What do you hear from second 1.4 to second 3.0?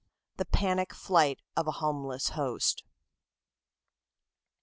of a Homeless Host.